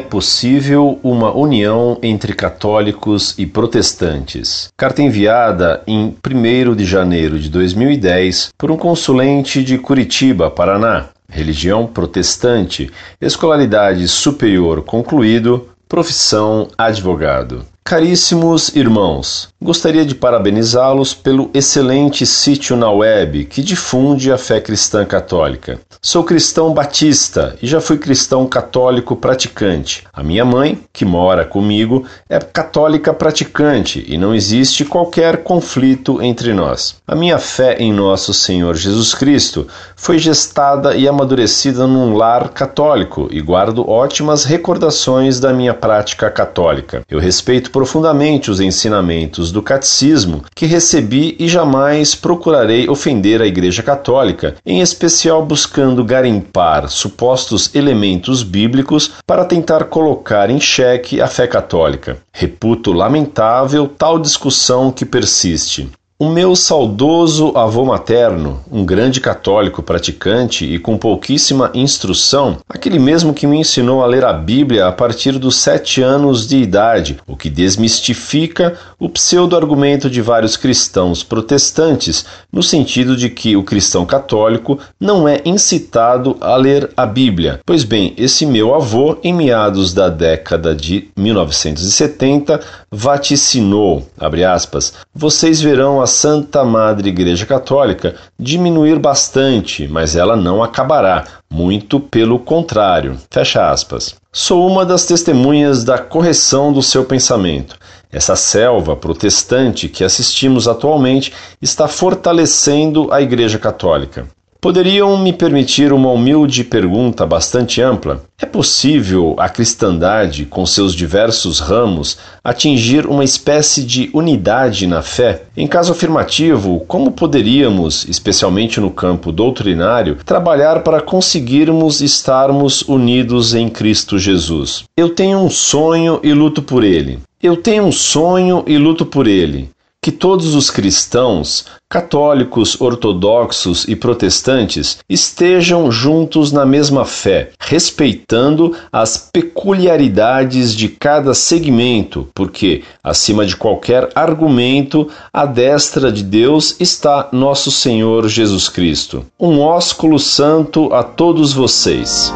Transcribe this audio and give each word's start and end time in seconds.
possível 0.00 0.98
uma 1.04 1.32
união 1.32 1.96
entre 2.02 2.34
católicos 2.34 3.32
e 3.38 3.46
protestantes. 3.46 4.68
Carta 4.76 5.00
enviada 5.02 5.82
em 5.86 6.12
1 6.26 6.74
de 6.74 6.84
janeiro 6.84 7.38
de 7.38 7.48
2010 7.48 8.50
por 8.58 8.72
um 8.72 8.76
consulente 8.76 9.62
de 9.62 9.78
Curitiba, 9.78 10.50
Paraná. 10.50 11.10
Religião 11.30 11.86
protestante, 11.86 12.90
escolaridade 13.20 14.08
superior 14.08 14.82
concluído, 14.82 15.68
profissão 15.88 16.68
advogado. 16.76 17.64
Caríssimos 17.84 18.74
irmãos, 18.76 19.48
gostaria 19.60 20.06
de 20.06 20.14
parabenizá-los 20.14 21.12
pelo 21.12 21.50
excelente 21.52 22.24
sítio 22.24 22.76
na 22.76 22.90
web 22.90 23.44
que 23.44 23.60
difunde 23.60 24.30
a 24.30 24.38
fé 24.38 24.60
cristã 24.60 25.04
católica. 25.04 25.80
Sou 26.00 26.22
cristão 26.22 26.72
batista 26.72 27.56
e 27.60 27.66
já 27.66 27.80
fui 27.80 27.98
cristão 27.98 28.46
católico 28.46 29.16
praticante. 29.16 30.04
A 30.12 30.22
minha 30.22 30.44
mãe, 30.44 30.80
que 30.92 31.04
mora 31.04 31.44
comigo, 31.44 32.06
é 32.28 32.38
católica 32.38 33.12
praticante 33.12 34.04
e 34.08 34.16
não 34.16 34.34
existe 34.34 34.84
qualquer 34.84 35.38
conflito 35.42 36.22
entre 36.22 36.54
nós. 36.54 36.96
A 37.06 37.16
minha 37.16 37.38
fé 37.38 37.76
em 37.78 37.92
nosso 37.92 38.32
Senhor 38.32 38.76
Jesus 38.76 39.12
Cristo 39.12 39.66
foi 39.96 40.18
gestada 40.18 40.96
e 40.96 41.06
amadurecida 41.08 41.86
num 41.86 42.14
lar 42.16 42.48
católico 42.50 43.28
e 43.30 43.40
guardo 43.40 43.88
ótimas 43.88 44.44
recordações 44.44 45.40
da 45.40 45.52
minha 45.52 45.74
prática 45.74 46.30
católica. 46.30 47.02
Eu 47.10 47.18
respeito 47.18 47.71
profundamente 47.72 48.50
os 48.50 48.60
ensinamentos 48.60 49.50
do 49.50 49.62
catecismo 49.62 50.44
que 50.54 50.66
recebi 50.66 51.34
e 51.38 51.48
jamais 51.48 52.14
procurarei 52.14 52.88
ofender 52.88 53.40
a 53.40 53.46
Igreja 53.46 53.82
Católica, 53.82 54.54
em 54.64 54.80
especial 54.80 55.44
buscando 55.44 56.04
garimpar 56.04 56.88
supostos 56.88 57.74
elementos 57.74 58.42
bíblicos 58.42 59.12
para 59.26 59.44
tentar 59.44 59.84
colocar 59.84 60.50
em 60.50 60.60
xeque 60.60 61.20
a 61.20 61.26
fé 61.26 61.46
católica. 61.46 62.18
Reputo 62.32 62.92
lamentável 62.92 63.88
tal 63.88 64.18
discussão 64.18 64.92
que 64.92 65.06
persiste. 65.06 65.90
O 66.22 66.28
meu 66.28 66.54
saudoso 66.54 67.50
avô 67.56 67.84
materno, 67.84 68.60
um 68.70 68.84
grande 68.84 69.20
católico 69.20 69.82
praticante 69.82 70.64
e 70.64 70.78
com 70.78 70.96
pouquíssima 70.96 71.72
instrução, 71.74 72.58
aquele 72.68 73.00
mesmo 73.00 73.34
que 73.34 73.44
me 73.44 73.58
ensinou 73.58 74.04
a 74.04 74.06
ler 74.06 74.24
a 74.24 74.32
Bíblia 74.32 74.86
a 74.86 74.92
partir 74.92 75.36
dos 75.36 75.56
sete 75.56 76.00
anos 76.00 76.46
de 76.46 76.58
idade, 76.58 77.18
o 77.26 77.36
que 77.36 77.50
desmistifica 77.50 78.78
o 79.00 79.08
pseudo-argumento 79.08 80.08
de 80.08 80.22
vários 80.22 80.56
cristãos 80.56 81.24
protestantes, 81.24 82.24
no 82.52 82.62
sentido 82.62 83.16
de 83.16 83.28
que 83.28 83.56
o 83.56 83.64
cristão 83.64 84.06
católico 84.06 84.78
não 85.00 85.26
é 85.26 85.42
incitado 85.44 86.36
a 86.40 86.54
ler 86.54 86.88
a 86.96 87.04
Bíblia. 87.04 87.58
Pois 87.66 87.82
bem, 87.82 88.14
esse 88.16 88.46
meu 88.46 88.76
avô, 88.76 89.18
em 89.24 89.34
meados 89.34 89.92
da 89.92 90.08
década 90.08 90.72
de 90.72 91.08
1970, 91.16 92.60
vaticinou, 92.92 94.06
aspas, 94.48 94.92
vocês 95.12 95.60
verão 95.60 96.00
a 96.00 96.11
Santa 96.12 96.62
Madre 96.64 97.08
Igreja 97.08 97.46
Católica 97.46 98.14
diminuir 98.38 98.98
bastante, 98.98 99.88
mas 99.88 100.14
ela 100.14 100.36
não 100.36 100.62
acabará, 100.62 101.24
muito 101.50 101.98
pelo 101.98 102.38
contrário. 102.38 103.16
Fecha 103.30 103.70
aspas. 103.70 104.14
Sou 104.30 104.66
uma 104.66 104.84
das 104.86 105.04
testemunhas 105.06 105.84
da 105.84 105.98
correção 105.98 106.72
do 106.72 106.82
seu 106.82 107.04
pensamento. 107.04 107.76
Essa 108.10 108.36
selva 108.36 108.94
protestante 108.94 109.88
que 109.88 110.04
assistimos 110.04 110.68
atualmente 110.68 111.32
está 111.60 111.88
fortalecendo 111.88 113.10
a 113.10 113.22
Igreja 113.22 113.58
Católica. 113.58 114.28
Poderiam 114.62 115.18
me 115.18 115.32
permitir 115.32 115.92
uma 115.92 116.12
humilde 116.12 116.62
pergunta 116.62 117.26
bastante 117.26 117.82
ampla? 117.82 118.22
É 118.40 118.46
possível 118.46 119.34
a 119.36 119.48
cristandade, 119.48 120.46
com 120.46 120.64
seus 120.64 120.94
diversos 120.94 121.58
ramos, 121.58 122.16
atingir 122.44 123.04
uma 123.08 123.24
espécie 123.24 123.82
de 123.82 124.08
unidade 124.14 124.86
na 124.86 125.02
fé? 125.02 125.42
Em 125.56 125.66
caso 125.66 125.90
afirmativo, 125.90 126.78
como 126.86 127.10
poderíamos, 127.10 128.06
especialmente 128.08 128.78
no 128.78 128.92
campo 128.92 129.32
doutrinário, 129.32 130.18
trabalhar 130.24 130.84
para 130.84 131.00
conseguirmos 131.00 132.00
estarmos 132.00 132.82
unidos 132.82 133.56
em 133.56 133.68
Cristo 133.68 134.16
Jesus? 134.16 134.84
Eu 134.96 135.10
tenho 135.10 135.38
um 135.38 135.50
sonho 135.50 136.20
e 136.22 136.32
luto 136.32 136.62
por 136.62 136.84
ele. 136.84 137.18
Eu 137.42 137.56
tenho 137.56 137.82
um 137.82 137.90
sonho 137.90 138.62
e 138.68 138.78
luto 138.78 139.04
por 139.04 139.26
ele 139.26 139.72
que 140.04 140.10
todos 140.10 140.56
os 140.56 140.68
cristãos, 140.68 141.64
católicos, 141.88 142.80
ortodoxos 142.80 143.86
e 143.86 143.94
protestantes, 143.94 144.98
estejam 145.08 145.92
juntos 145.92 146.50
na 146.50 146.66
mesma 146.66 147.04
fé, 147.04 147.50
respeitando 147.60 148.74
as 148.92 149.30
peculiaridades 149.32 150.74
de 150.74 150.88
cada 150.88 151.34
segmento, 151.34 152.28
porque, 152.34 152.82
acima 153.04 153.46
de 153.46 153.56
qualquer 153.56 154.10
argumento, 154.12 155.08
à 155.32 155.46
destra 155.46 156.10
de 156.10 156.24
Deus 156.24 156.74
está 156.80 157.28
nosso 157.30 157.70
Senhor 157.70 158.28
Jesus 158.28 158.68
Cristo. 158.68 159.24
Um 159.38 159.60
ósculo 159.60 160.18
santo 160.18 160.92
a 160.92 161.04
todos 161.04 161.52
vocês. 161.52 162.34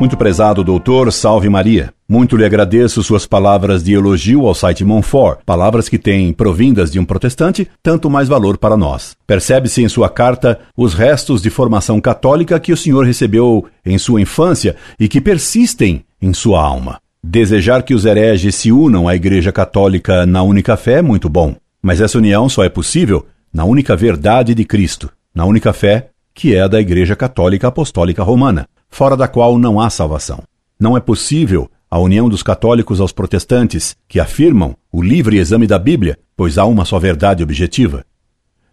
Muito 0.00 0.16
prezado 0.16 0.64
doutor, 0.64 1.12
salve 1.12 1.50
Maria. 1.50 1.92
Muito 2.10 2.38
lhe 2.38 2.44
agradeço 2.46 3.02
suas 3.02 3.26
palavras 3.26 3.84
de 3.84 3.92
elogio 3.92 4.46
ao 4.46 4.54
site 4.54 4.82
Monfort, 4.82 5.40
palavras 5.44 5.90
que 5.90 5.98
têm, 5.98 6.32
provindas 6.32 6.90
de 6.90 6.98
um 6.98 7.04
protestante, 7.04 7.68
tanto 7.82 8.08
mais 8.08 8.26
valor 8.28 8.56
para 8.56 8.78
nós. 8.78 9.14
Percebe-se 9.26 9.82
em 9.82 9.90
sua 9.90 10.08
carta 10.08 10.58
os 10.74 10.94
restos 10.94 11.42
de 11.42 11.50
formação 11.50 12.00
católica 12.00 12.58
que 12.58 12.72
o 12.72 12.76
senhor 12.78 13.04
recebeu 13.04 13.66
em 13.84 13.98
sua 13.98 14.22
infância 14.22 14.74
e 14.98 15.06
que 15.06 15.20
persistem 15.20 16.02
em 16.22 16.32
sua 16.32 16.62
alma. 16.62 16.98
Desejar 17.22 17.82
que 17.82 17.92
os 17.92 18.06
hereges 18.06 18.54
se 18.54 18.72
unam 18.72 19.06
à 19.06 19.14
Igreja 19.14 19.52
Católica 19.52 20.24
na 20.24 20.42
única 20.42 20.78
fé 20.78 21.00
é 21.00 21.02
muito 21.02 21.28
bom, 21.28 21.56
mas 21.82 22.00
essa 22.00 22.16
união 22.16 22.48
só 22.48 22.64
é 22.64 22.70
possível 22.70 23.26
na 23.52 23.64
única 23.64 23.94
verdade 23.94 24.54
de 24.54 24.64
Cristo, 24.64 25.10
na 25.34 25.44
única 25.44 25.74
fé 25.74 26.08
que 26.32 26.54
é 26.54 26.62
a 26.62 26.68
da 26.68 26.80
Igreja 26.80 27.14
Católica 27.14 27.68
Apostólica 27.68 28.22
Romana 28.22 28.66
fora 28.88 29.14
da 29.14 29.28
qual 29.28 29.58
não 29.58 29.78
há 29.78 29.90
salvação. 29.90 30.42
Não 30.80 30.96
é 30.96 31.00
possível 31.00 31.68
a 31.90 31.98
união 31.98 32.28
dos 32.28 32.42
católicos 32.42 33.00
aos 33.00 33.12
protestantes, 33.12 33.96
que 34.06 34.20
afirmam 34.20 34.76
o 34.92 35.02
livre 35.02 35.38
exame 35.38 35.66
da 35.66 35.78
Bíblia, 35.78 36.18
pois 36.36 36.58
há 36.58 36.64
uma 36.64 36.84
só 36.84 36.98
verdade 36.98 37.42
objetiva. 37.42 38.04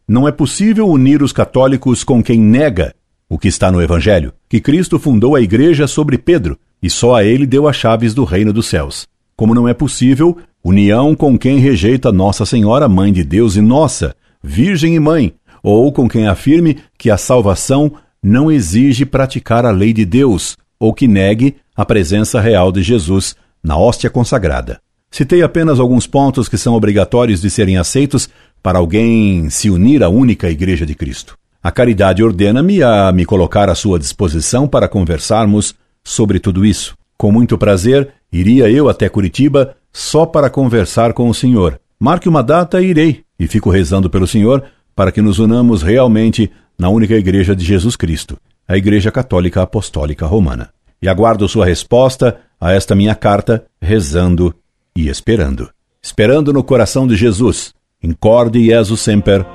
Não 0.07 0.27
é 0.27 0.31
possível 0.31 0.87
unir 0.87 1.23
os 1.23 1.31
católicos 1.31 2.03
com 2.03 2.21
quem 2.21 2.39
nega 2.39 2.93
o 3.29 3.39
que 3.39 3.47
está 3.47 3.71
no 3.71 3.81
Evangelho, 3.81 4.33
que 4.47 4.59
Cristo 4.59 4.99
fundou 4.99 5.35
a 5.35 5.41
igreja 5.41 5.87
sobre 5.87 6.17
Pedro 6.17 6.57
e 6.81 6.89
só 6.89 7.15
a 7.15 7.23
ele 7.23 7.47
deu 7.47 7.67
as 7.67 7.75
chaves 7.75 8.13
do 8.13 8.23
reino 8.23 8.53
dos 8.53 8.67
céus. 8.67 9.07
Como 9.35 9.55
não 9.55 9.67
é 9.67 9.73
possível 9.73 10.37
união 10.63 11.15
com 11.15 11.37
quem 11.37 11.59
rejeita 11.59 12.11
Nossa 12.11 12.45
Senhora, 12.45 12.87
Mãe 12.87 13.11
de 13.11 13.23
Deus 13.23 13.55
e 13.55 13.61
nossa, 13.61 14.15
Virgem 14.43 14.95
e 14.95 14.99
Mãe, 14.99 15.33
ou 15.63 15.91
com 15.91 16.07
quem 16.07 16.27
afirme 16.27 16.77
que 16.97 17.09
a 17.09 17.17
salvação 17.17 17.91
não 18.21 18.51
exige 18.51 19.05
praticar 19.05 19.65
a 19.65 19.71
lei 19.71 19.93
de 19.93 20.05
Deus 20.05 20.57
ou 20.79 20.93
que 20.93 21.07
negue 21.07 21.55
a 21.75 21.86
presença 21.86 22.40
real 22.40 22.72
de 22.72 22.81
Jesus 22.81 23.36
na 23.63 23.78
hóstia 23.78 24.09
consagrada. 24.09 24.80
Citei 25.12 25.41
apenas 25.41 25.80
alguns 25.80 26.06
pontos 26.06 26.50
que 26.50 26.58
são 26.58 26.74
obrigatórios 26.74 27.41
de 27.41 27.50
serem 27.50 27.78
aceitos 27.78 28.30
para 28.62 28.80
alguém 28.80 29.50
se 29.50 29.69
unir 29.69 30.03
à 30.03 30.09
única 30.09 30.50
Igreja 30.50 30.86
de 30.86 30.96
Cristo. 30.96 31.38
A 31.62 31.72
caridade 31.72 32.24
ordena-me 32.24 32.84
a 32.84 33.12
me 33.12 33.25
colocar 33.25 33.69
à 33.69 33.75
sua 33.75 33.97
disposição 33.97 34.68
para 34.68 34.88
conversarmos 34.88 35.74
sobre 36.03 36.40
tudo 36.40 36.66
isso. 36.66 36.96
Com 37.18 37.31
muito 37.31 37.58
prazer, 37.58 38.09
iria 38.31 38.69
eu 38.69 38.90
até 38.90 39.09
Curitiba 39.09 39.75
só 39.92 40.25
para 40.25 40.50
conversar 40.50 41.13
com 41.13 41.30
o 41.30 41.33
senhor. 41.33 41.80
Marque 42.00 42.30
uma 42.30 42.44
data 42.44 42.81
e 42.81 42.88
irei, 42.88 43.24
e 43.39 43.48
fico 43.48 43.69
rezando 43.69 44.10
pelo 44.10 44.28
senhor 44.28 44.63
para 44.95 45.12
que 45.12 45.21
nos 45.21 45.39
unamos 45.39 45.81
realmente 45.81 46.51
na 46.78 46.89
única 46.89 47.16
Igreja 47.16 47.56
de 47.56 47.63
Jesus 47.63 47.95
Cristo, 47.95 48.38
a 48.68 48.78
Igreja 48.78 49.12
Católica 49.12 49.62
Apostólica 49.62 50.25
Romana. 50.25 50.75
E 51.06 51.07
aguardo 51.07 51.48
sua 51.48 51.68
resposta 51.68 52.40
a 52.60 52.74
esta 52.74 52.96
minha 52.96 53.13
carta, 53.13 53.63
rezando 53.80 54.56
e 54.98 55.07
esperando. 55.07 55.69
Esperando 56.02 56.52
no 56.52 56.63
coração 56.63 57.06
de 57.06 57.16
Jesus. 57.16 57.75
Incorde 58.02 58.66
Jesus 58.66 59.02
Semper, 59.02 59.46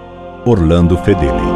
Orlando 0.46 0.96
Fedeli. 0.98 1.49